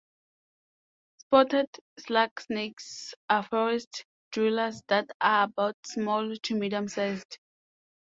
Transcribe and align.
Spotted 1.19 1.67
slug 1.99 2.31
snakes 2.41 3.13
are 3.29 3.43
forest-dwellers 3.43 4.81
that 4.87 5.07
are 5.21 5.43
about 5.43 5.77
small 5.85 6.35
to 6.37 6.55
medium-sized. 6.55 7.37